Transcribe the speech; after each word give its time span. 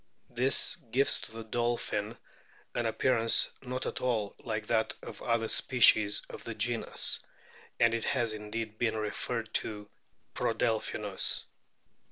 This 0.31 0.77
gives 0.89 1.19
to 1.21 1.31
the 1.31 1.43
dolphin 1.43 2.17
an 2.73 2.87
appearance 2.87 3.51
not 3.61 3.85
at 3.85 4.01
all 4.01 4.33
like 4.39 4.65
that 4.65 4.95
of 5.03 5.21
other 5.21 5.47
species 5.47 6.23
of 6.27 6.43
the 6.43 6.55
genus, 6.55 7.19
and 7.79 7.93
it 7.93 8.05
has 8.05 8.33
indeed 8.33 8.79
been 8.79 8.97
referred 8.97 9.53
to 9.53 9.87
Prodelpkinus. 10.33 11.45